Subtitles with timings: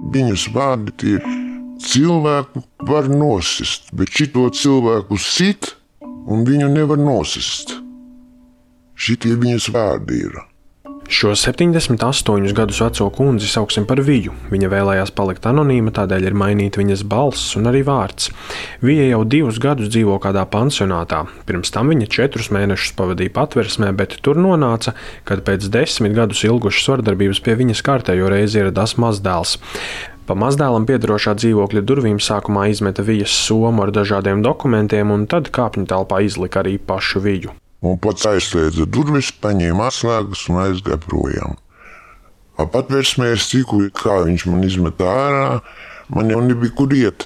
[0.00, 1.26] Viņas vārdi tie ir
[1.80, 7.76] cilvēku var nosist, bet šito cilvēku sit, un viņu nevar nosist.
[9.00, 10.49] Šitie viņas vārdi ir.
[11.10, 14.30] Šo 78 gadus veco kundzi sauksim par Viju.
[14.52, 18.28] Viņa vēlējās palikt anonīma, tādēļ ir mainīta viņas balss un arī vārds.
[18.78, 21.24] Vija jau divus gadus dzīvo kādā pansionātā.
[21.48, 24.94] Pirms tam viņa četrus mēnešus pavadīja patversmē, bet tur nonāca,
[25.26, 29.56] kad pēc desmit gadus ilgušas vardarbības pie viņas kārtējo reizi ieradās mazdēls.
[30.30, 35.90] Pa mazdēlam piedarošā dzīvokļa durvīm sākumā izmeta vijas somu ar dažādiem dokumentiem, un tad kāpņu
[35.90, 41.58] telpā izlika arī pašu viju un pats aizslēdza durvis, paņēma atslēgas un aizgāja projām.
[42.60, 45.60] Patvērsmē es tiku, kā viņš man izmet ārā,
[46.12, 47.24] man jau nebija kur iet.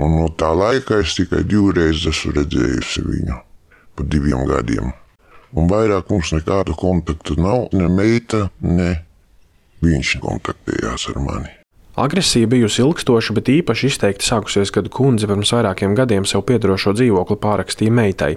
[0.00, 3.40] Un no tā laika es tikai divreiz esmu redzējusi viņu
[3.96, 4.92] pa diviem gadiem.
[5.52, 8.94] Un vairāk mums nekāda kontakta nav, ne meita, ne
[9.84, 11.50] viņš kontaktējās ar mani.
[12.00, 17.36] Agresija bijusi ilgstoša, bet īpaši izteikti sākusies, kad kundze pirms vairākiem gadiem sev piedarošo dzīvokli
[17.42, 18.30] pārakstīja meitai.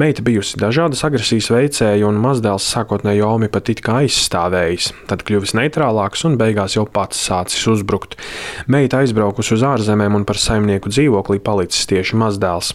[0.00, 5.52] Meita bijusi dažādas agresijas veicēja, un mazdēls sākotnēji Omi pat it kā aizstāvējis, tad kļuvis
[5.58, 8.16] neitrālāks un beigās jau pats sācis uzbrukt.
[8.72, 12.72] Meita aizbraukusi uz ārzemēm un par saimnieku dzīvoklī palicis tieši mazdēls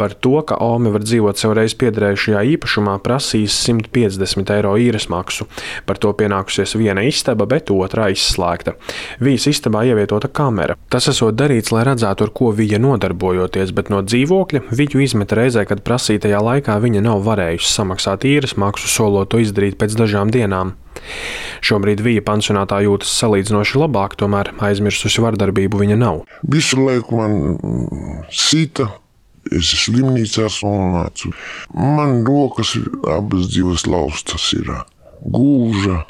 [0.00, 5.44] par to, ka Ome var dzīvot sev reiz piederējušajā īpašumā, prasīs 150 eiro īres maksu.
[5.84, 8.78] Par to pienākusies viena istaba, bet otra aizslēgta.
[9.20, 10.78] Vijas istabā ievietota kamera.
[10.88, 15.66] Tas esot darīts, lai redzētu, ar ko viņa nodarbojoties, bet no dzīvokļa viņu izmet reizē,
[15.68, 20.78] kad prasītajā laikā viņa nav varējusi samaksāt īres maksu, solot to izdarīt pēc dažām dienām.
[21.64, 26.24] Šobrīd Vija pansionātā jūtas salīdzinoši labāk, tomēr aizmirsusi vardarbību viņa nav.
[26.56, 27.38] Visu laiku man
[28.32, 28.88] sita
[29.50, 31.32] Es esmu slimnīcā nonācu.
[31.74, 32.76] Man rokas
[33.10, 34.70] abas divas laustas ir
[35.26, 36.04] gūža.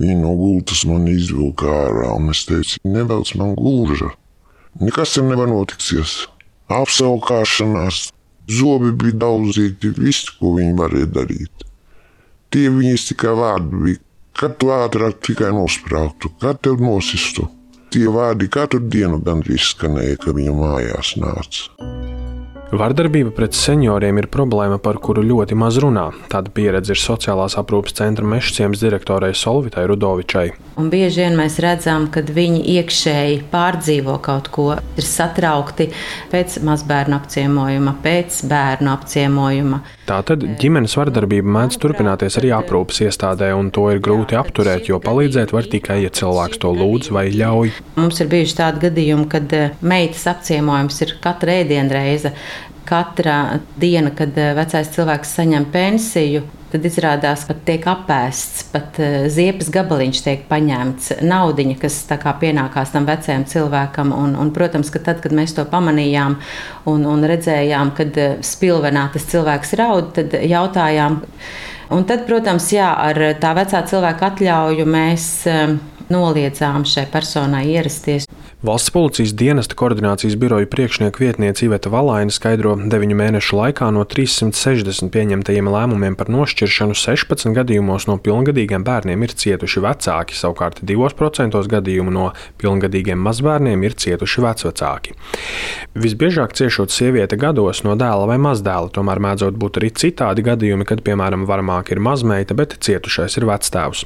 [0.00, 4.12] Viņa no gultas man izvilka ārā, un es teicu, nevelc man gūža.
[4.80, 6.28] Nekas tam nevar notiksies.
[6.70, 8.12] Apsaukāšanās,
[8.46, 11.66] zobi bija daudzīti, viss, ko viņi varēja darīt.
[12.54, 14.02] Tie viņas tikai vārdi bija,
[14.38, 17.50] kad tu ātrāk tikai nosprāgtu, kad tev nosistu.
[17.90, 21.99] Tie vārdi katru dienu gandrīz skanēja, ka viņa mājās nāca.
[22.70, 26.04] Vardarbība pret senioriem ir problēma, par kuru ļoti maz runā.
[26.30, 30.44] Tāda pieredze ir sociālās aprūpes centra Mešciems direktorai Solvitai Rudovičai.
[30.78, 35.88] Un bieži vien mēs redzam, ka viņi iekšēji pārdzīvo kaut ko, ir satraukti
[36.30, 39.82] pēc mazbērnu apciemojuma, pēc bērnu apciemojuma.
[40.06, 45.52] Tātad ģimenes vardarbība mēdz turpināties arī aprūpes iestādē, un to ir grūti apturēt, jo palīdzēt
[45.54, 47.74] var tikai, ja cilvēks to lūdz vai ļauj.
[47.98, 52.34] Mums ir bijuši tādi gadījumi, kad eh, meitas apciemojums ir katra ēdienreize
[52.90, 59.28] katra diena, kad eh, vecais cilvēks saņem pensiju, tad izrādās, ka tiek apēsts, pat eh,
[59.30, 62.00] ziepes gabaliņš tiek paņemts, naudiņa, kas
[62.42, 64.14] pienākās tam vecajam cilvēkam.
[64.16, 66.38] Un, un, protams, ka tad, kad mēs to pamanījām
[66.90, 71.20] un, un redzējām, kad eh, spilvenā tas cilvēks raud, tad jautājām.
[71.94, 75.30] Un tad, protams, jā, ar tā vecā cilvēka atļauju mēs
[76.10, 78.29] noliedzām šai personai ierasties.
[78.60, 84.02] Valsts policijas dienesta koordinācijas biroja priekšnieka vietniece Iveta Valaina skaidro, ka 9 mēnešu laikā no
[84.04, 91.62] 360 pieņemtajiem lēmumiem par nošķiršanu 16 gadījumos no pilngadīgiem bērniem ir cietuši vecāki, savukārt 2%
[91.72, 92.26] gadījumu no
[92.60, 95.16] pilngadīgiem mazbērniem ir cietuši vecvecāki.
[95.96, 101.00] Visbiežāk ciešot sieviete gados no dēla vai mazdēla, tomēr mēdzot būt arī citādi gadījumi, kad,
[101.08, 104.04] piemēram, varmāk ir mazmeita, bet cietušais ir vectēvs.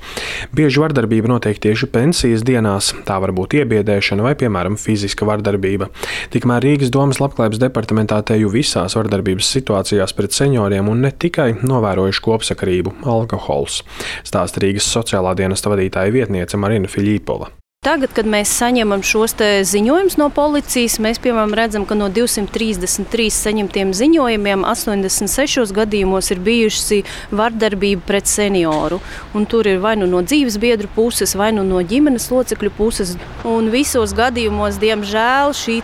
[0.55, 5.89] Bieži vardarbība notiek tieši pensijas dienās, tā var būt iebiedēšana vai piemēram, fiziska vardarbība.
[6.35, 12.25] Tikmēr Rīgas domas labklājības departamentā teju visās vardarbības situācijās pret senioriem un ne tikai novērojuši
[12.29, 13.83] kopsakarību- alkohols.
[14.23, 17.64] Stāsta Rīgas sociālā dienesta vadītāja vietniece Marina Fiļīpova.
[17.85, 19.35] Tagad, kad mēs saņemam šos
[19.69, 27.03] ziņojumus no policijas, mēs piemēram redzam, ka no 233 saņemtiem ziņojumiem 86 gadījumos ir bijusi
[27.29, 29.03] vardarbība pret senioru.
[29.37, 33.19] Un tur ir vai nu no dzīves biedru puses, vai nu no ģimenes locekļu puses.
[33.45, 35.83] Un visos gadījumos, diemžēl, šī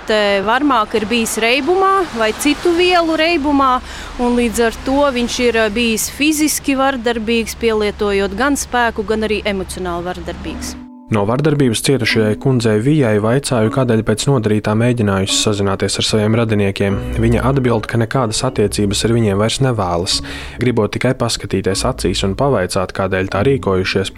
[0.48, 3.74] varmāka ir bijis reibumā vai citu vielu reibumā.
[4.16, 10.78] Līdz ar to viņš ir bijis fiziski vardarbīgs, pielietojot gan spēku, gan arī emocionāli vardarbīgs.
[11.10, 16.98] No vardarbības cietušajai kundzei Vijai vaicāju, kādēļ pēc nodarītā mēģinājusi sazināties ar saviem radiniekiem.
[17.18, 20.20] Viņa atbild, ka nekādas attiecības ar viņiem vairs nevēlas,
[20.62, 24.14] gribot tikai paskatīties acīs un pavaicāt, kādēļ tā rīkojušies.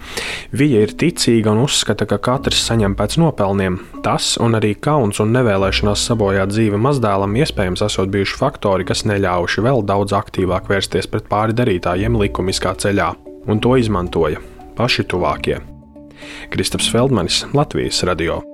[0.53, 3.81] Vija ir ticīga un uzskata, ka katrs saņem pēc nopelniem.
[4.05, 9.65] Tas un arī kauns un nevēlēšanās sabojāt dzīvi mazdēlam iespējams esot bijuši faktori, kas neļāvuši
[9.65, 13.15] vēl daudz aktīvāk vērsties pret pāri darītājiem likumiskā ceļā,
[13.49, 14.45] un to izmantoja
[14.77, 15.63] paši tuvākie.
[16.49, 18.52] Kristaps Feldmanis, Latvijas radio.